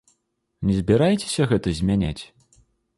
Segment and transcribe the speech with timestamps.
[0.69, 2.19] Не збіраецеся гэта змяняць?